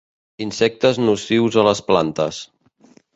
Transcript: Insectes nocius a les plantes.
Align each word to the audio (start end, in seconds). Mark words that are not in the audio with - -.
Insectes 0.45 0.99
nocius 1.09 1.57
a 1.65 1.65
les 1.67 1.83
plantes. 1.91 2.41